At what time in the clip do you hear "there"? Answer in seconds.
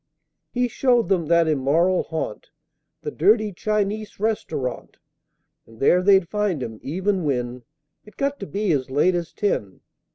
5.79-6.01